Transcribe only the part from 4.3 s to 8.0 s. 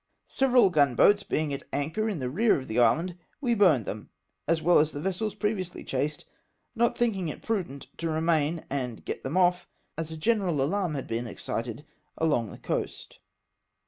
as well as the vessels previously chased, not thinking it prudent